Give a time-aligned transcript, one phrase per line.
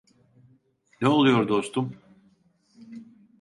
[1.01, 2.01] Ne oluyor dostum?